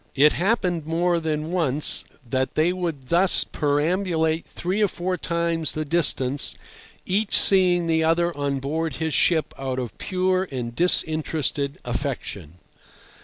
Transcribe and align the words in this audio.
It 0.15 0.33
happened 0.33 0.87
more 0.87 1.19
than 1.19 1.51
once 1.51 2.05
that 2.27 2.55
they 2.55 2.73
would 2.73 3.09
thus 3.09 3.43
perambulate 3.43 4.47
three 4.47 4.81
or 4.81 4.87
four 4.87 5.15
times 5.15 5.73
the 5.73 5.85
distance, 5.85 6.55
each 7.05 7.37
seeing 7.37 7.85
the 7.85 8.03
other 8.03 8.35
on 8.35 8.59
board 8.59 8.95
his 8.95 9.13
ship 9.13 9.53
out 9.59 9.77
of 9.77 9.95
pure 9.99 10.47
and 10.51 10.75
disinterested 10.75 11.77
affection. 11.85 12.55